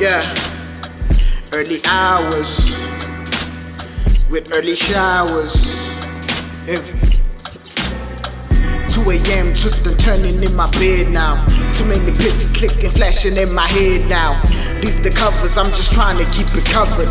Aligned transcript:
Yeah, 0.00 0.32
early 1.52 1.80
hours 1.88 2.70
with 4.30 4.52
early 4.52 4.76
showers. 4.76 5.76
Envy. 6.68 6.98
2 8.92 9.10
a.m. 9.10 9.54
twisting, 9.54 9.96
turning 9.96 10.40
in 10.40 10.54
my 10.54 10.70
bed 10.78 11.10
now. 11.10 11.44
Too 11.74 11.84
many 11.84 12.12
pictures 12.12 12.52
clicking, 12.52 12.90
flashing 12.90 13.36
in 13.36 13.52
my 13.52 13.66
head 13.66 14.08
now. 14.08 14.40
These 14.80 15.02
the 15.02 15.10
covers, 15.10 15.58
I'm 15.58 15.70
just 15.74 15.92
trying 15.92 16.18
to 16.18 16.26
keep 16.30 16.46
it 16.54 16.64
covered. 16.70 17.10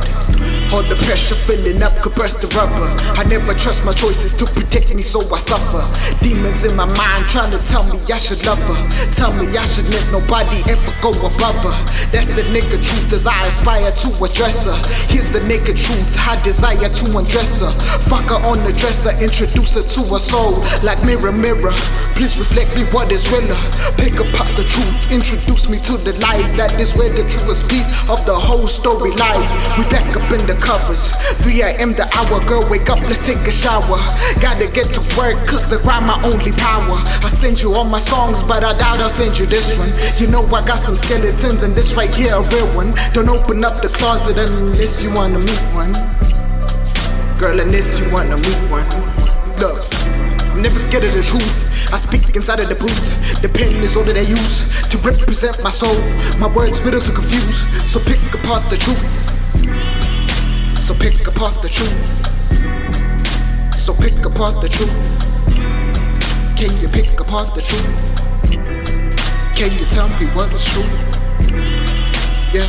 All 0.72 0.84
the 0.84 0.96
pressure 1.08 1.36
filling 1.36 1.84
up 1.84 1.92
could 2.04 2.16
burst 2.16 2.40
the 2.44 2.48
rubber. 2.56 2.92
I 3.16 3.24
never 3.28 3.54
trust 3.56 3.84
my 3.84 3.94
choices 3.94 4.34
to 4.40 4.46
protect 4.46 4.96
me, 4.96 5.04
so 5.04 5.24
I 5.32 5.38
suffer. 5.38 5.84
Demons 6.24 6.64
in 6.64 6.76
my 6.76 6.86
mind 6.86 7.28
trying 7.28 7.52
to 7.52 7.62
tell 7.68 7.84
me 7.88 8.00
I 8.12 8.18
should 8.18 8.44
love 8.46 8.60
her. 8.60 8.80
Tell 9.16 9.32
me 9.32 9.48
I 9.52 9.66
should 9.68 9.88
let 9.92 10.04
nobody 10.12 10.64
ever 10.68 10.94
go 11.04 11.12
above 11.12 11.60
her. 11.64 11.78
That's 12.12 12.32
the 12.36 12.44
nigga 12.56 12.80
truth 12.80 13.12
as 13.14 13.28
I 13.28 13.48
aspire 13.48 13.92
to 13.92 14.08
address 14.24 14.64
her. 14.64 14.76
Here's 15.12 15.32
the 15.32 15.40
nigga 15.44 15.76
truth, 15.76 16.12
I 16.24 16.40
desire 16.44 16.88
to 16.88 17.06
undress 17.16 17.60
her. 17.60 17.72
Fuck 18.08 18.32
her 18.32 18.40
on 18.48 18.64
the 18.64 18.72
dresser, 18.74 19.12
introduce 19.24 19.76
her 19.76 19.84
to 19.84 20.02
her 20.12 20.20
soul. 20.20 20.64
Like 20.84 21.04
mirror, 21.04 21.32
mirror, 21.32 21.76
please 22.16 22.40
reflect 22.40 22.76
me 22.76 22.84
what 22.96 23.12
is 23.12 23.28
realer. 23.32 23.60
Pick 24.00 24.20
apart 24.20 24.52
the 24.56 24.57
truth, 24.70 25.12
introduce 25.12 25.70
me 25.70 25.80
to 25.88 25.98
the 25.98 26.14
lies. 26.22 26.52
That 26.56 26.80
is 26.80 26.96
where 26.96 27.10
the 27.10 27.24
truest 27.28 27.70
piece 27.70 27.88
of 28.10 28.26
the 28.26 28.36
whole 28.36 28.68
story 28.68 29.12
lies. 29.16 29.52
We 29.78 29.84
back 29.90 30.08
up 30.16 30.28
in 30.32 30.46
the 30.48 30.56
covers. 30.56 31.12
3 31.44 31.62
a.m. 31.62 31.94
the 31.94 32.06
hour, 32.16 32.44
girl, 32.46 32.68
wake 32.70 32.90
up, 32.90 33.00
let's 33.02 33.26
take 33.26 33.42
a 33.48 33.52
shower. 33.52 34.00
Gotta 34.40 34.68
get 34.68 34.94
to 34.94 35.02
work, 35.18 35.38
cause 35.48 35.68
the 35.68 35.80
grind 35.80 36.06
my 36.06 36.20
only 36.24 36.52
power. 36.54 37.00
I 37.24 37.30
send 37.30 37.62
you 37.62 37.74
all 37.74 37.86
my 37.86 38.00
songs, 38.00 38.44
but 38.44 38.64
I 38.64 38.78
doubt 38.78 39.00
I'll 39.00 39.10
send 39.10 39.38
you 39.40 39.46
this 39.46 39.78
one. 39.78 39.92
You 40.20 40.28
know 40.28 40.44
I 40.54 40.66
got 40.66 40.80
some 40.80 40.94
skeletons, 40.94 41.64
and 41.64 41.74
this 41.74 41.94
right 41.96 42.14
here 42.14 42.36
a 42.36 42.42
real 42.42 42.68
one. 42.76 42.94
Don't 43.14 43.30
open 43.30 43.64
up 43.64 43.82
the 43.82 43.90
closet 43.90 44.38
unless 44.38 45.02
you 45.02 45.14
wanna 45.14 45.40
meet 45.40 45.64
one. 45.74 45.94
Girl, 47.38 47.60
unless 47.60 48.00
you 48.00 48.12
wanna 48.12 48.38
meet 48.38 48.62
one. 48.70 48.88
Look, 49.60 49.82
I'm 50.58 50.64
never 50.64 50.80
scared 50.80 51.04
of 51.04 51.14
the 51.14 51.22
truth. 51.22 51.94
I 51.94 51.98
speak 52.00 52.36
inside 52.36 52.60
of 52.60 52.68
the 52.68 52.74
booth. 52.74 53.42
The 53.44 53.48
pen 53.48 53.76
is 53.86 53.96
all 53.96 54.02
that 54.06 54.18
I 54.18 54.26
use 54.26 54.66
to 54.90 54.98
represent 54.98 55.62
my 55.62 55.70
soul. 55.70 55.94
My 56.40 56.48
words 56.50 56.82
riddle 56.82 57.00
to 57.00 57.12
confuse, 57.14 57.62
so 57.86 58.00
pick 58.00 58.18
apart 58.34 58.68
the 58.72 58.78
truth. 58.78 59.06
So 60.82 60.96
pick 60.96 61.28
apart 61.28 61.62
the 61.62 61.70
truth. 61.70 62.02
So 63.78 63.94
pick 63.94 64.18
apart 64.26 64.58
the 64.66 64.70
truth. 64.74 65.22
Can 66.58 66.74
you 66.82 66.90
pick 66.90 67.20
apart 67.22 67.54
the 67.54 67.62
truth? 67.62 68.18
Can 69.54 69.70
you 69.78 69.86
tell 69.94 70.10
me 70.18 70.26
what's 70.34 70.66
true? 70.74 70.90
Yeah. 72.50 72.66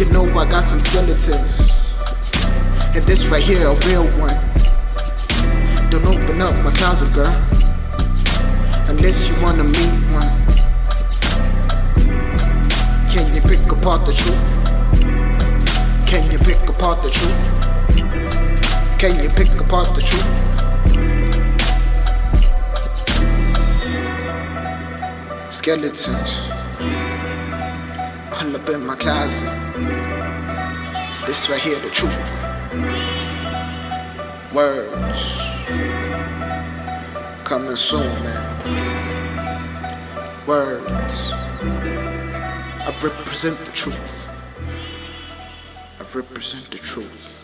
You 0.00 0.06
know 0.06 0.24
I 0.32 0.48
got 0.48 0.64
some 0.64 0.80
skeletons. 0.80 1.60
And 2.96 3.04
this 3.04 3.28
right 3.28 3.42
here 3.44 3.68
a 3.68 3.74
real 3.84 4.08
one. 4.16 4.40
Don't 5.92 6.06
open 6.06 6.40
up 6.40 6.64
my 6.64 6.70
closet, 6.70 7.12
girl. 7.12 7.36
Unless 8.88 9.28
you 9.28 9.34
wanna 9.42 9.64
meet 9.64 9.92
one. 10.16 10.30
Can 13.10 13.34
you 13.34 13.42
pick 13.42 13.70
apart 13.70 14.06
the 14.06 14.14
truth? 14.14 14.40
Can 16.06 16.30
you 16.32 16.38
pick 16.38 16.66
apart 16.66 17.02
the 17.02 17.10
truth? 17.10 17.36
Can 18.98 19.22
you 19.22 19.28
pick 19.28 19.50
apart 19.60 19.94
the 19.94 20.00
truth? 20.00 20.28
Skeletons 25.52 26.40
all 28.32 28.56
up 28.56 28.68
in 28.70 28.86
my 28.86 28.96
closet. 28.96 29.44
This 31.26 31.50
right 31.50 31.60
here, 31.60 31.78
the 31.80 31.90
truth. 31.90 33.21
Words 34.54 35.48
coming 37.42 37.74
soon, 37.74 38.02
man. 38.22 38.44
Words. 40.46 41.32
I 42.84 42.94
represent 43.02 43.56
the 43.58 43.72
truth. 43.72 44.28
I 45.98 46.04
represent 46.14 46.70
the 46.70 46.76
truth. 46.76 47.41